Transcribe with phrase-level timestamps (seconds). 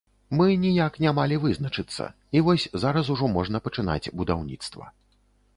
[0.37, 2.09] Мы ніяк не малі вызначыцца,
[2.39, 4.91] і вось зараз ужо можна пачынаць будаўніцтва.